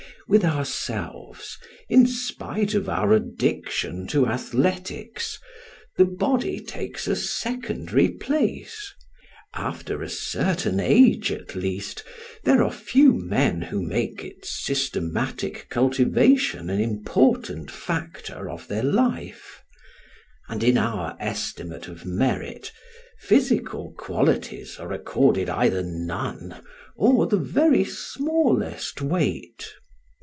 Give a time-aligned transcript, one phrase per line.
[0.27, 1.57] With ourselves,
[1.89, 5.37] in spite of our addiction to athletics,
[5.97, 8.93] the body takes a secondary place;
[9.53, 12.05] after a certain age, at least,
[12.45, 19.61] there are few men who make its systematic cultivation an important factor of their life;
[20.47, 22.71] and in our estimate of merit
[23.19, 26.63] physical qualities are accorded either none
[26.95, 29.73] or the very smallest weight.